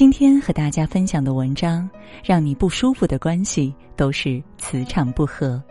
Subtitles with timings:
[0.00, 1.86] 今天和大家分享的文章，
[2.24, 5.62] 让你不舒服的关系都是磁场不合。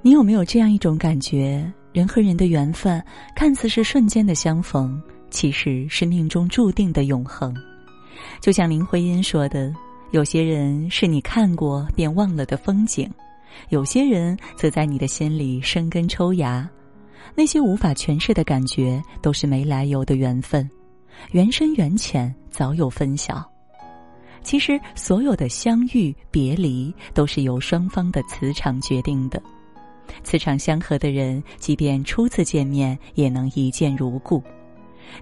[0.00, 1.70] 你有没有这样一种感觉？
[1.92, 3.04] 人和人的缘分
[3.36, 4.98] 看似是瞬间的相逢，
[5.28, 7.54] 其实是命中注定的永恒。
[8.40, 9.70] 就像林徽因说的
[10.12, 13.06] ：“有些人是你看过便忘了的风景，
[13.68, 16.66] 有些人则在你的心里生根抽芽。
[17.34, 20.66] 那些无法诠释的感觉，都是没来由的缘分。”
[21.32, 23.44] 缘深缘浅，早有分晓。
[24.42, 29.40] 其实，所有的相遇别离，都是由双方的磁场决定的。
[30.24, 34.42] 磁场相合的人，即便初次见面，也能一见如故；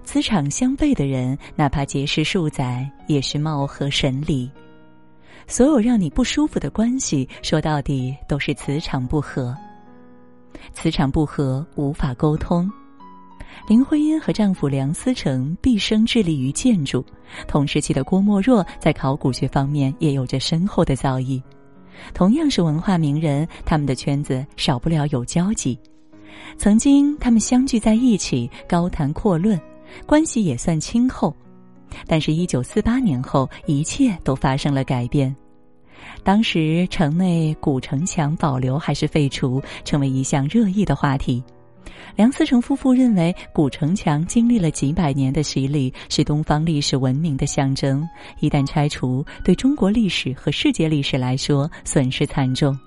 [0.03, 4.49] 磁场相悖的人，哪怕结识数载，也是貌合神离。
[5.47, 9.55] 所有让你不舒服的关系，说到底都是磁场不合。
[10.73, 12.71] 磁场不合，无法沟通。
[13.67, 17.05] 林徽因和丈夫梁思成毕生致力于建筑，
[17.47, 21.41] 同时期的郭沫若在考古学方面也有着深厚的造诣。
[22.13, 25.77] 同样是文化名人，他们的圈子少不了有交集。
[26.57, 29.59] 曾经他们相聚在一起，高谈阔论，
[30.05, 31.35] 关系也算亲厚。
[32.07, 35.35] 但是，一九四八年后，一切都发生了改变。
[36.23, 41.43] 当时，城内古城墙保留还是废除，成为一项热议的话题。
[42.15, 48.07] 梁思成夫妇认为，古城墙经历了几百年的洗礼，是东方历史文明的象征。
[48.39, 52.77] 一旦拆除，对中国历史和世界历史来说损失惨重。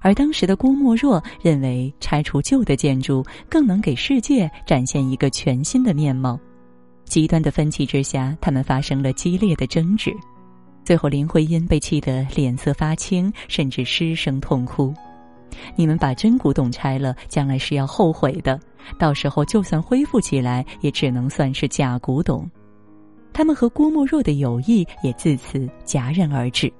[0.00, 6.38] 而当时的郭沫若认为，拆除旧的建筑更能给世界展现一个全新的面貌。
[7.04, 10.12] 极端的分歧之下，他们发生了激烈的争执。
[10.84, 14.94] 最后，林徽因被气得脸色发青，甚至失声痛哭。
[15.76, 18.58] 你们把真古董拆了，将来是要后悔的。
[18.98, 22.48] 到时候就算恢复起来，也只能算是假古董。
[23.32, 26.72] 他们和郭沫若的友谊也自此戛然而止。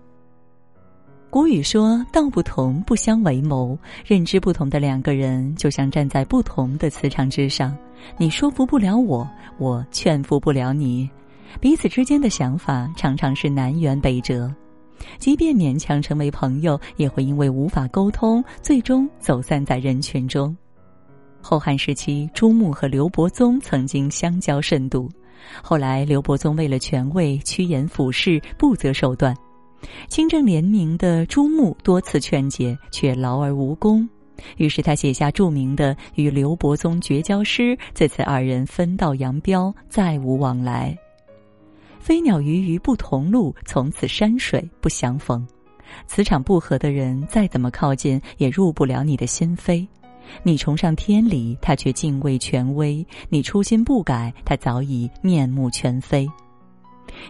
[1.31, 7.77] 古语说：“道不同不相为谋。”认知不同的两个人，就像站在不同的磁场之上，
[8.17, 9.29] 你说服不了我，
[9.59, 11.09] 我劝服不了你，
[11.61, 14.51] 彼此之间的想法常常是南辕北辙。
[15.19, 20.57] 即便勉强成为朋友，也会因为无法沟通，最终走散在人群中。
[21.41, 25.09] 后汉时期，朱穆和刘伯宗曾经相交甚笃，
[25.63, 29.35] 后来刘伯宗为了权位趋炎附势，不择手段。
[30.09, 34.07] 清正廉明的朱穆多次劝解，却劳而无功。
[34.57, 40.97] 于是他写下著名的与刘伯宗绝交诗，自此二人分道扬镳，再无往来。
[42.09, 45.47] 飞鸟鱼鱼不同路，从此山水不相逢。
[46.07, 49.87] 磁场不合的人，再怎么靠近，也入不了你的心扉。
[50.43, 56.27] 你崇尚天理，他却敬畏权威；你初心不改，他早已面目全非。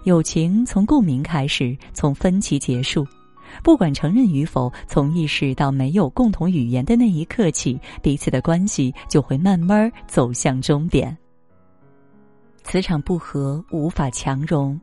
[0.04, 3.04] 友情从共鸣开始，从分歧结束。
[3.64, 11.18] 不管承认与否，从意识到没有共同语言的那一刻起，彼此的关系就会慢慢走向终点。
[12.70, 14.78] 磁场不合，无法强融。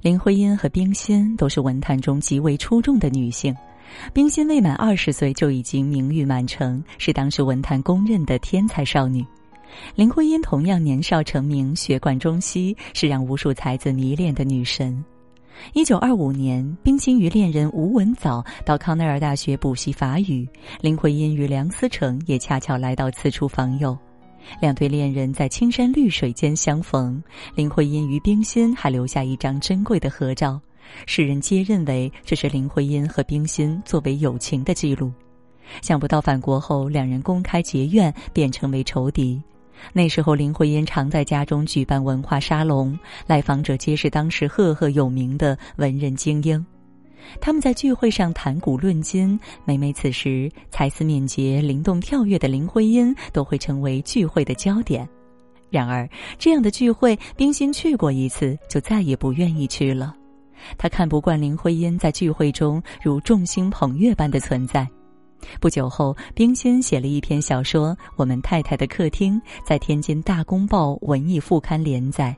[0.00, 3.52] 林徽因和冰心都是文坛中极为出众的女性。
[4.12, 9.26] 冰心未满二十岁就已经名誉满城，是当时文坛公认的天才少女。
[9.96, 15.04] 林徽因同样年少成名，学贯中西，是让无数才子迷恋的女神。
[15.72, 20.48] 一九二五年，冰心与恋人吴文藻到康奈尔大学补习法语，
[20.80, 23.98] 林徽因与梁思成也恰巧来到此处访友。
[24.60, 27.22] 两对恋人在青山绿水间相逢，
[27.54, 30.60] 林徽因与冰心还留下一张珍贵的合照，
[31.06, 35.12] 世人皆认为这是林徽因和冰心作为友情的记录。
[35.82, 39.42] 想不到返国后，两人公开结怨，便成为仇敌。
[39.92, 46.64] 那时候，林徽因常在家中举办文化沙龙，来访者皆是当时赫赫有名的文人精英。
[47.40, 55.08] 他们在聚会上谈古论今，每每此时才思敏捷、灵动跳跃的林徽因都会成为聚会的焦点。
[55.68, 60.14] 然而，这样的聚会，冰心去过一次就再也不愿意去了。
[60.78, 64.88] 他看不惯林徽因在聚会中如众星捧月般的存在。
[65.60, 69.34] 不久后，冰心写了一篇小说《我们太太的客厅》，
[69.66, 72.34] 在天津《大公报》文艺副刊连载。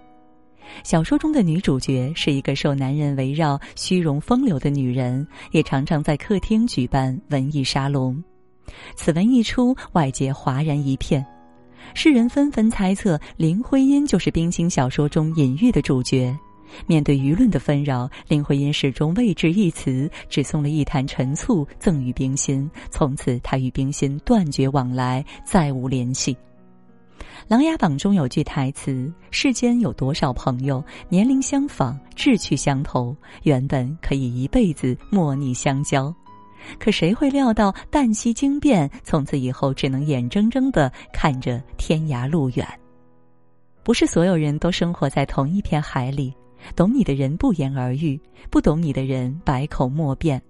[0.84, 8.22] 小说中的女主角是一个受男人围绕、虚荣风流的女人，也常常在客厅举办文艺沙龙。
[8.96, 11.24] 此文一出，外界哗然一片，
[11.94, 16.36] 世人纷纷猜测林徽因就是冰心小说中隐喻的主角。
[16.86, 22.70] 面对舆论的纷扰，林徽因始终未置一词，只送了一坛陈醋赠予冰心。
[22.90, 26.36] 从此，她与冰心断绝往来，再无联系。
[27.46, 36.14] 琅琊榜》中有句台词：“世间有多少朋友，年龄相仿，志趣相投，原本可以一辈子莫逆相交，
[36.78, 42.66] 可谁会料到旦夕惊变，从此以后只能眼睁睁的看着天涯路远。”
[43.82, 46.34] 不是所有人都生活在同一片海里，
[46.76, 48.20] 懂你的人不言而喻，
[48.50, 50.42] 不懂你的人百口莫辩。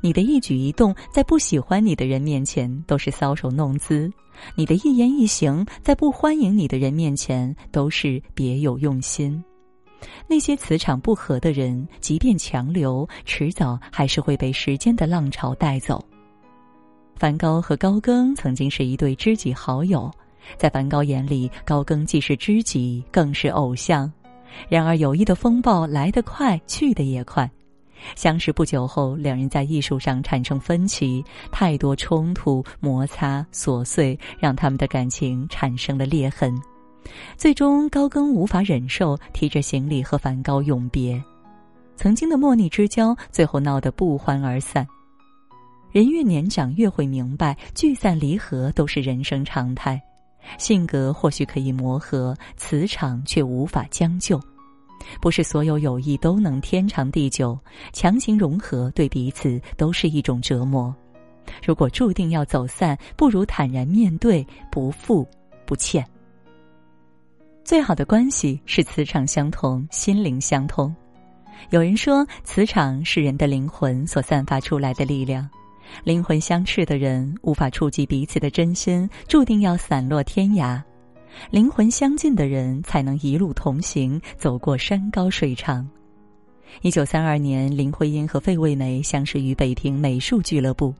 [0.00, 4.10] 你的一举一动，在不喜欢你的人面前都是搔首弄姿；
[4.56, 9.42] 你的一言一行，在不欢迎你的人面前都是别有用心。
[10.26, 16.04] 那些磁场不合的人，即便强留，迟早还是会被时间的浪潮带走。
[17.14, 20.10] 梵高和高更曾经是一对知己好友，
[20.56, 24.12] 在梵高眼里，高更既是知己，更是偶像。
[24.68, 27.48] 然而，友谊的风暴来得快，去得也快。
[28.14, 36.54] 相识不久后，两人在艺术上产生分歧，太多冲突、摩擦、琐碎，让他们的感情产生了裂痕。
[37.36, 41.22] 最终，高更无法忍受，提着行李和梵高永别。
[41.96, 44.86] 曾经的莫逆之交，最后闹得不欢而散。
[45.90, 50.00] 人越年长，越会明白，聚散离合都是人生常态。
[50.58, 54.40] 性格或许可以磨合，磁场却无法将就。
[55.20, 57.58] 不是所有友谊都能天长地久，
[57.92, 60.94] 强行融合对彼此都是一种折磨。
[61.64, 65.26] 如果注定要走散，不如坦然面对，不负
[65.66, 66.06] 不欠。
[67.64, 70.94] 最好的关系是磁场相同，心灵相通。
[71.70, 75.48] 有人说，磁场是人的灵魂所散发出来的力量，
[76.02, 80.82] 灵魂相斥的人无法触及彼此的真心，注定要散落天涯。
[81.50, 85.88] 灵魂相近的人才能一路同行，走过山高水长。
[86.80, 90.94] 一九三二年，林徽因和费慰梅相识于北平美术俱乐部。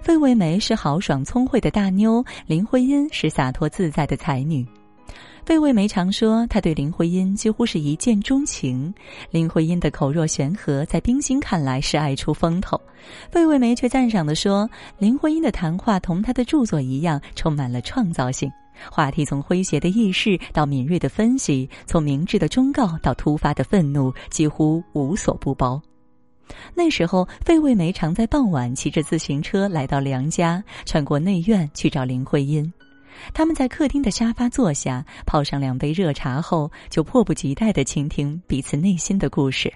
[0.00, 4.66] 费慰梅是豪爽聪慧的大妞，林徽因是洒脱自在的才女。
[5.44, 8.94] 费慰梅常说，她对林徽因几乎是一见钟情。
[9.30, 12.80] 林徽因的口若悬河，在冰心看来是爱出风头，
[13.30, 18.48] 费慰梅却赞赏地说，林徽因的谈话同她的著作一样，充满了创造性。
[18.90, 25.80] 话题从诙谐的轶事到敏锐的分析，从明智的忠告到突发的愤怒，几乎无所不包。
[26.74, 32.70] 那时候，费慰梅常在傍晚骑着自行车来到梁家，穿过内院去找林徽因。
[33.32, 39.72] 他们在客厅的沙发坐下，泡上两杯热茶后，就迫不及待地倾听彼此内心的故事。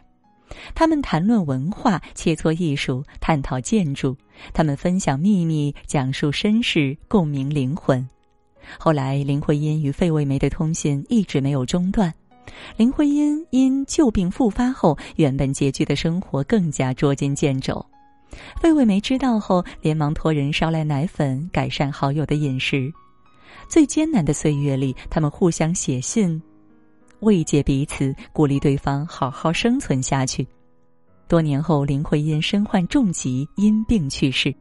[0.75, 4.17] 他们谈论文化，切磋艺术，探讨建筑。
[4.53, 8.07] 他们分享秘密，讲述身世，共鸣灵魂。
[8.79, 12.13] 后来，林徽因与费慰梅的通信一直没有中断。
[12.77, 17.85] 林徽因因旧病复发后，原本拮据的生活更加捉襟见肘。
[18.61, 22.93] 费慰梅知道后，连忙托人捎来奶粉，改善好友的饮食。
[23.69, 26.41] 最艰难的岁月里，他们互相写信，
[27.21, 30.47] 慰藉彼此，鼓励对方好好生存下去。
[31.29, 34.55] 多年后，林徽因身患重疾，因病去世。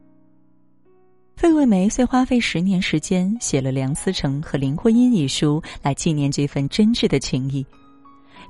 [1.36, 7.64] 费慰梅虽花费十年时间写了《梁思成和林徽因》一书，来纪念这份真挚的情谊。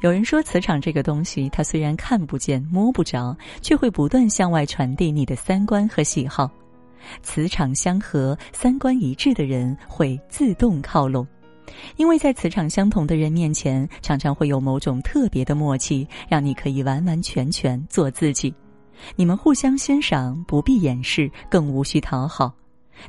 [0.02, 6.48] 有人说，磁场这个东西，它虽然看不见、摸不着，却会不断向外传递你的三观和喜好。
[7.22, 11.26] 磁场相合、三观一致的人会自动靠拢，
[11.96, 18.54] 因为在磁场相同的人面前，常常会有某种特别的默契，让你可以完完全全做自己。
[19.16, 22.54] 你们互相欣赏，不必掩饰，更无需讨好。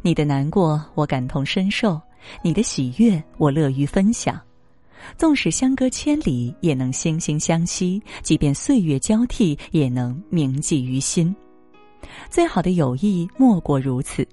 [0.02, 2.00] 你的难过，我感同身受；
[2.42, 4.40] 你的喜悦，我乐于分享。
[5.16, 11.34] 纵使相隔千里，也能惺惺相惜；即便岁月交替，也能铭记于心。
[12.30, 14.28] 最好的友谊，莫过如此。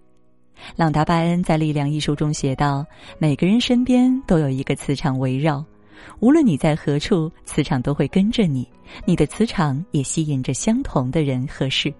[0.77, 2.85] 朗达·拜恩在《力量》一书中写道
[3.19, 5.65] ：“每个人身边都有一个磁场围绕，
[6.21, 8.67] 无论你在何处，磁场都会跟着你。
[9.05, 11.93] 你的磁场也吸引着相同的人和事。”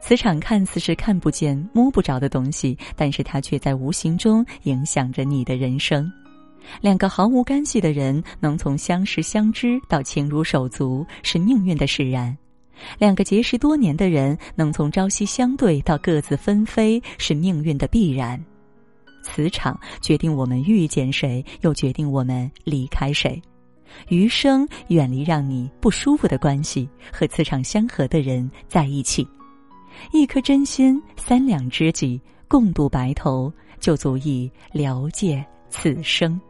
[0.00, 6.10] 磁场看似是看不见、摸不着的东西，但是它却在无形中影响着你的人生。
[6.80, 12.36] 两个毫无干系的人能从相识相知到情如手足，是命运的使然；
[12.98, 18.42] 两个结识多年的人能从朝夕相对到各自纷飞，是命运的必然。
[19.22, 23.40] 磁场决定我们遇见谁，又决定我们离开谁。
[24.08, 29.26] 余生远离让你不舒服的关系，和磁场相合的人在一起。
[30.12, 36.40] 一颗真心，三两知己，共度白头，就足以了解此生。